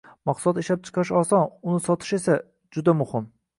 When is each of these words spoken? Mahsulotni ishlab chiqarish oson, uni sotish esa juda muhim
Mahsulotni 0.27 0.63
ishlab 0.65 0.87
chiqarish 0.87 1.11
oson, 1.19 1.45
uni 1.73 1.85
sotish 1.89 2.17
esa 2.19 2.41
juda 2.79 2.99
muhim 3.05 3.33